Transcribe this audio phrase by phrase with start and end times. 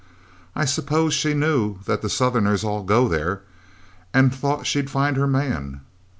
[0.55, 3.43] I suppose she knew that the Southerners all go there,
[4.15, 5.81] and thought she'd find her man.